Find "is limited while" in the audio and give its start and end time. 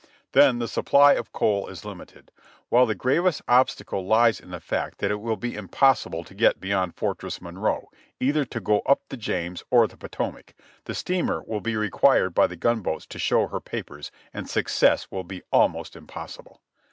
1.67-2.87